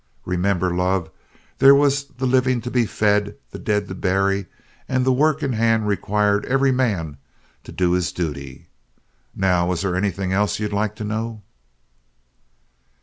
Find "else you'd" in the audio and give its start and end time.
10.33-10.73